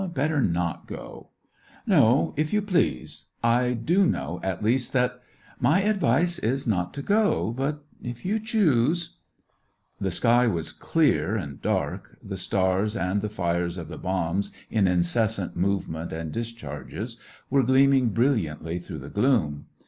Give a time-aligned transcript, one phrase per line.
[0.15, 1.29] •Better not go.""
[1.85, 7.03] No, if you please; I do know, at least, that..."*' My advice is, not to
[7.03, 9.17] go; but if you choose..."
[10.01, 14.87] The sky was clear and dark; the stars, and the fires of the bombs in
[14.87, 17.17] incessant movement and dis charges,
[17.51, 19.67] were gleaming brilliantly through the gloom.